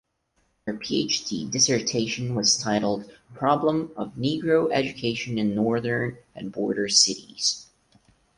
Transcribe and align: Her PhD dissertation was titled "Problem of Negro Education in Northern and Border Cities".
Her 0.65 0.73
PhD 0.73 1.51
dissertation 1.51 2.33
was 2.33 2.57
titled 2.57 3.13
"Problem 3.35 3.91
of 3.95 4.15
Negro 4.15 4.71
Education 4.73 5.37
in 5.37 5.53
Northern 5.53 6.17
and 6.33 6.51
Border 6.51 6.89
Cities". 6.89 7.67